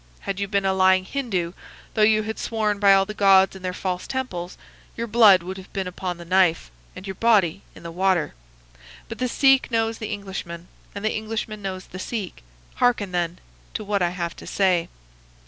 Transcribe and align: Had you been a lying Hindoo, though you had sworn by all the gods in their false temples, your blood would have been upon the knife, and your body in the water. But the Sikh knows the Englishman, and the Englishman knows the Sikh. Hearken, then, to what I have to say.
Had 0.21 0.39
you 0.39 0.47
been 0.47 0.65
a 0.65 0.73
lying 0.73 1.05
Hindoo, 1.05 1.53
though 1.93 2.01
you 2.01 2.23
had 2.23 2.39
sworn 2.39 2.79
by 2.79 2.91
all 2.91 3.05
the 3.05 3.13
gods 3.13 3.55
in 3.55 3.61
their 3.61 3.71
false 3.71 4.07
temples, 4.07 4.57
your 4.97 5.05
blood 5.05 5.43
would 5.43 5.57
have 5.57 5.71
been 5.73 5.85
upon 5.85 6.17
the 6.17 6.25
knife, 6.25 6.71
and 6.95 7.05
your 7.05 7.13
body 7.13 7.61
in 7.75 7.83
the 7.83 7.91
water. 7.91 8.33
But 9.09 9.19
the 9.19 9.27
Sikh 9.27 9.69
knows 9.69 9.99
the 9.99 10.11
Englishman, 10.11 10.69
and 10.95 11.05
the 11.05 11.13
Englishman 11.15 11.61
knows 11.61 11.85
the 11.85 11.99
Sikh. 11.99 12.41
Hearken, 12.77 13.11
then, 13.11 13.37
to 13.75 13.83
what 13.83 14.01
I 14.01 14.09
have 14.09 14.35
to 14.37 14.47
say. 14.47 14.89